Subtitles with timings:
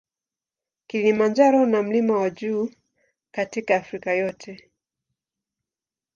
[0.87, 2.69] Kilimanjaro na mlima wa juu
[3.31, 4.71] katika Afrika yote.